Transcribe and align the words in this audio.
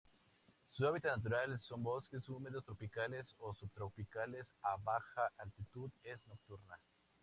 Su 0.67 0.87
hábitat 0.87 1.17
natural 1.17 1.59
son 1.59 1.83
bosques 1.83 2.27
húmedos 2.27 2.65
tropicales 2.65 3.35
o 3.37 3.53
subtropicales 3.53 4.47
a 4.63 4.75
baja 4.77 5.31
altitud; 5.37 5.91
es 6.03 6.19
nocturna. 6.25 6.75